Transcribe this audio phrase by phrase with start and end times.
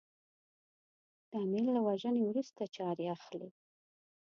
[1.29, 3.49] د امیر له وژنې وروسته چارې اخلي.